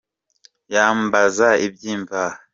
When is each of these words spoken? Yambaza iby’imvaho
Yambaza 0.73 1.49
iby’imvaho 1.65 2.37